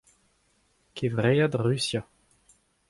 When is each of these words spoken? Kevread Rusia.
Kevread 0.97 1.53
Rusia. 1.63 2.01